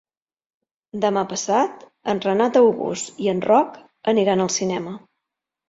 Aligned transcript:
Demà 1.03 1.23
passat 1.33 1.83
en 2.15 2.23
Renat 2.25 2.59
August 2.63 3.23
i 3.27 3.31
en 3.37 3.45
Roc 3.53 3.79
aniran 4.17 4.45
al 4.49 4.53
cinema. 4.59 4.99